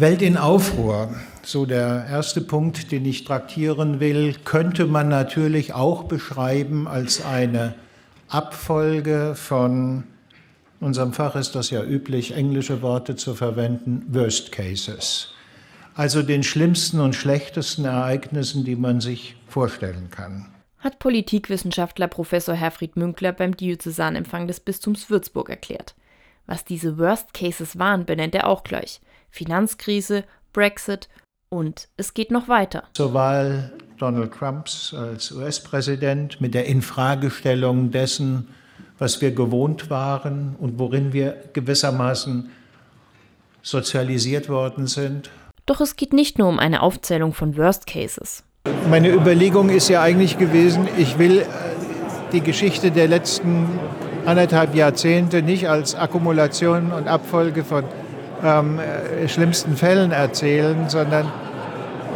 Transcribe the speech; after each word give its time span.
Welt 0.00 0.22
in 0.22 0.38
Aufruhr, 0.38 1.14
so 1.42 1.66
der 1.66 2.06
erste 2.08 2.40
Punkt, 2.40 2.90
den 2.90 3.04
ich 3.04 3.24
traktieren 3.24 4.00
will, 4.00 4.34
könnte 4.44 4.86
man 4.86 5.08
natürlich 5.08 5.74
auch 5.74 6.04
beschreiben 6.04 6.88
als 6.88 7.22
eine 7.22 7.74
Abfolge 8.28 9.34
von, 9.34 10.04
in 10.80 10.86
unserem 10.86 11.12
Fach 11.12 11.36
ist 11.36 11.54
das 11.54 11.68
ja 11.68 11.82
üblich, 11.82 12.34
englische 12.34 12.80
Worte 12.80 13.14
zu 13.16 13.34
verwenden, 13.34 14.06
Worst 14.08 14.52
Cases. 14.52 15.34
Also 15.94 16.22
den 16.22 16.44
schlimmsten 16.44 17.00
und 17.00 17.14
schlechtesten 17.14 17.84
Ereignissen, 17.84 18.64
die 18.64 18.76
man 18.76 19.02
sich 19.02 19.36
vorstellen 19.48 20.08
kann. 20.10 20.46
Hat 20.78 20.98
Politikwissenschaftler 20.98 22.08
Professor 22.08 22.54
Herfried 22.54 22.96
Münkler 22.96 23.32
beim 23.32 23.54
Diözesanempfang 23.54 24.46
des 24.46 24.60
Bistums 24.60 25.10
Würzburg 25.10 25.50
erklärt. 25.50 25.94
Was 26.46 26.64
diese 26.64 26.96
Worst 26.96 27.34
Cases 27.34 27.78
waren, 27.78 28.06
benennt 28.06 28.34
er 28.34 28.48
auch 28.48 28.64
gleich. 28.64 29.00
Finanzkrise, 29.30 30.24
Brexit 30.52 31.08
und 31.48 31.88
es 31.96 32.14
geht 32.14 32.30
noch 32.30 32.48
weiter. 32.48 32.84
Zur 32.94 33.14
Wahl 33.14 33.72
Donald 33.98 34.32
Trumps 34.32 34.94
als 34.94 35.32
US-Präsident 35.32 36.40
mit 36.40 36.54
der 36.54 36.66
Infragestellung 36.66 37.90
dessen, 37.90 38.48
was 38.98 39.20
wir 39.20 39.32
gewohnt 39.32 39.90
waren 39.90 40.56
und 40.58 40.78
worin 40.78 41.12
wir 41.12 41.36
gewissermaßen 41.52 42.50
sozialisiert 43.62 44.48
worden 44.48 44.86
sind. 44.86 45.30
Doch 45.66 45.80
es 45.80 45.96
geht 45.96 46.12
nicht 46.12 46.38
nur 46.38 46.48
um 46.48 46.58
eine 46.58 46.82
Aufzählung 46.82 47.34
von 47.34 47.56
Worst 47.56 47.86
Cases. 47.86 48.42
Meine 48.88 49.10
Überlegung 49.10 49.68
ist 49.68 49.88
ja 49.88 50.02
eigentlich 50.02 50.38
gewesen, 50.38 50.88
ich 50.98 51.18
will 51.18 51.38
äh, 51.38 51.46
die 52.32 52.40
Geschichte 52.40 52.90
der 52.90 53.08
letzten 53.08 53.68
anderthalb 54.24 54.74
Jahrzehnte 54.74 55.42
nicht 55.42 55.68
als 55.68 55.94
Akkumulation 55.94 56.92
und 56.92 57.08
Abfolge 57.08 57.64
von 57.64 57.84
ähm, 58.44 58.78
äh, 58.78 59.28
schlimmsten 59.28 59.76
Fällen 59.76 60.12
erzählen, 60.12 60.88
sondern 60.88 61.30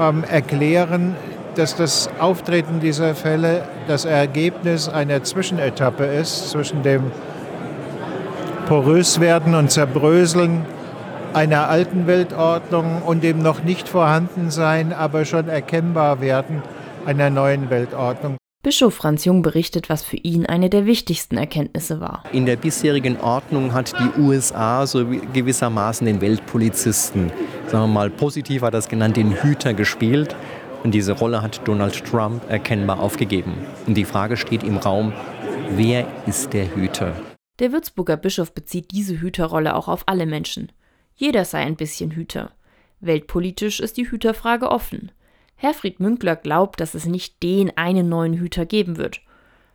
ähm, 0.00 0.24
erklären, 0.28 1.16
dass 1.54 1.76
das 1.76 2.10
Auftreten 2.18 2.80
dieser 2.80 3.14
Fälle 3.14 3.62
das 3.86 4.04
Ergebnis 4.04 4.88
einer 4.88 5.22
Zwischenetappe 5.22 6.04
ist 6.04 6.50
zwischen 6.50 6.82
dem 6.82 7.12
Poröswerden 8.66 9.54
und 9.54 9.70
Zerbröseln 9.70 10.64
einer 11.32 11.68
alten 11.68 12.06
Weltordnung 12.06 13.02
und 13.02 13.22
dem 13.22 13.40
noch 13.40 13.62
nicht 13.62 13.88
vorhanden 13.88 14.50
sein, 14.50 14.92
aber 14.92 15.24
schon 15.24 15.48
erkennbar 15.48 16.20
werden 16.20 16.62
einer 17.06 17.28
neuen 17.30 17.70
Weltordnung. 17.70 18.36
Bischof 18.64 18.94
Franz 18.94 19.26
Jung 19.26 19.42
berichtet, 19.42 19.90
was 19.90 20.02
für 20.02 20.16
ihn 20.16 20.46
eine 20.46 20.70
der 20.70 20.86
wichtigsten 20.86 21.36
Erkenntnisse 21.36 22.00
war. 22.00 22.24
In 22.32 22.46
der 22.46 22.56
bisherigen 22.56 23.20
Ordnung 23.20 23.74
hat 23.74 23.92
die 23.92 24.18
USA 24.18 24.86
so 24.86 25.04
gewissermaßen 25.04 26.06
den 26.06 26.22
Weltpolizisten, 26.22 27.30
sagen 27.66 27.84
wir 27.84 27.88
mal 27.88 28.08
positiv 28.08 28.62
hat 28.62 28.72
das 28.72 28.88
genannt, 28.88 29.18
den 29.18 29.42
Hüter 29.42 29.74
gespielt. 29.74 30.34
Und 30.82 30.92
diese 30.92 31.12
Rolle 31.12 31.42
hat 31.42 31.60
Donald 31.68 32.06
Trump 32.06 32.42
erkennbar 32.48 33.00
aufgegeben. 33.00 33.52
Und 33.86 33.98
die 33.98 34.06
Frage 34.06 34.38
steht 34.38 34.62
im 34.62 34.78
Raum, 34.78 35.12
wer 35.68 36.06
ist 36.26 36.54
der 36.54 36.74
Hüter? 36.74 37.14
Der 37.58 37.70
Würzburger 37.70 38.16
Bischof 38.16 38.54
bezieht 38.54 38.92
diese 38.92 39.20
Hüterrolle 39.20 39.76
auch 39.76 39.88
auf 39.88 40.04
alle 40.06 40.24
Menschen. 40.24 40.72
Jeder 41.14 41.44
sei 41.44 41.58
ein 41.58 41.76
bisschen 41.76 42.12
Hüter. 42.12 42.52
Weltpolitisch 43.00 43.80
ist 43.80 43.98
die 43.98 44.10
Hüterfrage 44.10 44.70
offen. 44.70 45.12
Herfried 45.56 46.00
Münkler 46.00 46.36
glaubt, 46.36 46.80
dass 46.80 46.94
es 46.94 47.06
nicht 47.06 47.42
den 47.42 47.76
einen 47.76 48.08
neuen 48.08 48.34
Hüter 48.34 48.66
geben 48.66 48.96
wird, 48.96 49.20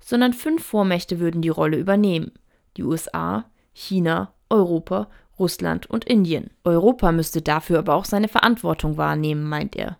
sondern 0.00 0.32
fünf 0.32 0.64
Vormächte 0.64 1.18
würden 1.20 1.42
die 1.42 1.48
Rolle 1.48 1.76
übernehmen. 1.78 2.32
Die 2.76 2.84
USA, 2.84 3.44
China, 3.72 4.32
Europa, 4.50 5.08
Russland 5.38 5.86
und 5.90 6.04
Indien. 6.04 6.50
Europa 6.62 7.10
müsste 7.12 7.42
dafür 7.42 7.80
aber 7.80 7.94
auch 7.94 8.04
seine 8.04 8.28
Verantwortung 8.28 8.96
wahrnehmen, 8.96 9.44
meint 9.44 9.76
er. 9.76 9.98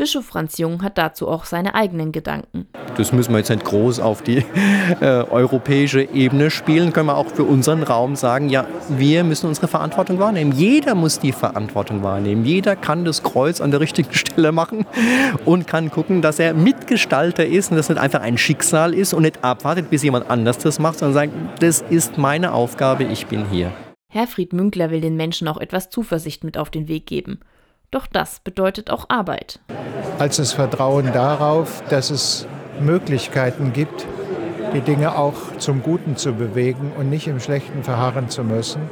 Bischof 0.00 0.24
Franz 0.24 0.56
Jung 0.56 0.82
hat 0.82 0.96
dazu 0.96 1.28
auch 1.28 1.44
seine 1.44 1.74
eigenen 1.74 2.10
Gedanken. 2.10 2.66
Das 2.96 3.12
müssen 3.12 3.32
wir 3.32 3.38
jetzt 3.40 3.50
nicht 3.50 3.66
groß 3.66 4.00
auf 4.00 4.22
die 4.22 4.38
äh, 5.02 5.04
europäische 5.04 6.00
Ebene 6.00 6.50
spielen. 6.50 6.94
Können 6.94 7.08
wir 7.08 7.18
auch 7.18 7.26
für 7.26 7.42
unseren 7.44 7.82
Raum 7.82 8.16
sagen, 8.16 8.48
ja, 8.48 8.66
wir 8.88 9.24
müssen 9.24 9.46
unsere 9.46 9.68
Verantwortung 9.68 10.18
wahrnehmen. 10.18 10.52
Jeder 10.52 10.94
muss 10.94 11.18
die 11.18 11.32
Verantwortung 11.32 12.02
wahrnehmen. 12.02 12.46
Jeder 12.46 12.76
kann 12.76 13.04
das 13.04 13.22
Kreuz 13.22 13.60
an 13.60 13.72
der 13.72 13.80
richtigen 13.80 14.14
Stelle 14.14 14.52
machen 14.52 14.86
und 15.44 15.66
kann 15.66 15.90
gucken, 15.90 16.22
dass 16.22 16.38
er 16.38 16.54
Mitgestalter 16.54 17.44
ist 17.44 17.70
und 17.70 17.76
dass 17.76 17.90
nicht 17.90 18.00
einfach 18.00 18.22
ein 18.22 18.38
Schicksal 18.38 18.94
ist 18.94 19.12
und 19.12 19.20
nicht 19.20 19.44
abwartet, 19.44 19.90
bis 19.90 20.02
jemand 20.02 20.30
anders 20.30 20.56
das 20.56 20.78
macht, 20.78 21.00
sondern 21.00 21.12
sagt, 21.12 21.62
das 21.62 21.82
ist 21.90 22.16
meine 22.16 22.54
Aufgabe, 22.54 23.04
ich 23.04 23.26
bin 23.26 23.44
hier. 23.50 23.70
Herfried 24.08 24.54
Münkler 24.54 24.90
will 24.90 25.02
den 25.02 25.16
Menschen 25.16 25.46
auch 25.46 25.58
etwas 25.58 25.90
Zuversicht 25.90 26.42
mit 26.42 26.56
auf 26.56 26.70
den 26.70 26.88
Weg 26.88 27.04
geben. 27.04 27.40
Doch 27.90 28.06
das 28.06 28.38
bedeutet 28.40 28.90
auch 28.90 29.06
Arbeit. 29.08 29.58
Als 30.18 30.36
das 30.36 30.52
Vertrauen 30.52 31.12
darauf, 31.12 31.82
dass 31.90 32.10
es 32.10 32.46
Möglichkeiten 32.80 33.72
gibt, 33.72 34.06
die 34.72 34.80
Dinge 34.80 35.16
auch 35.18 35.34
zum 35.58 35.82
Guten 35.82 36.16
zu 36.16 36.32
bewegen 36.32 36.92
und 36.96 37.10
nicht 37.10 37.26
im 37.26 37.40
Schlechten 37.40 37.82
verharren 37.82 38.28
zu 38.28 38.44
müssen, 38.44 38.82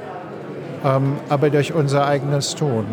ähm, 0.85 1.17
aber 1.29 1.51
durch 1.51 1.73
unser 1.73 2.07
eigenes 2.07 2.57
Tun 2.57 2.87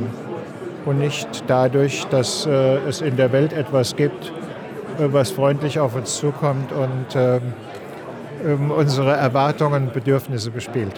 und 0.85 0.99
nicht 0.99 1.27
dadurch, 1.47 2.05
dass 2.11 2.45
äh, 2.45 2.77
es 2.87 3.01
in 3.01 3.17
der 3.17 3.31
Welt 3.31 3.53
etwas 3.53 3.95
gibt, 3.95 4.31
äh, 4.99 5.11
was 5.11 5.31
freundlich 5.31 5.79
auf 5.79 5.95
uns 5.95 6.17
zukommt 6.17 6.71
und 6.71 7.15
äh, 7.15 7.39
unsere 8.77 9.13
Erwartungen 9.13 9.87
und 9.87 9.93
Bedürfnisse 9.93 10.51
bespielt. 10.51 10.93